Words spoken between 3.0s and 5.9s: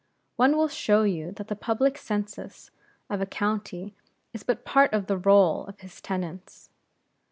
of a county is but part of the roll of